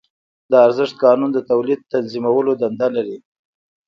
د 0.51 0.53
ارزښت 0.65 0.93
قانون 1.03 1.29
د 1.33 1.39
تولید 1.49 1.79
تنظیمولو 1.93 2.51
دنده 2.61 2.87
لري 2.95 3.17